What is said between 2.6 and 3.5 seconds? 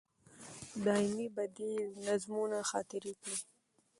خاطرې کړي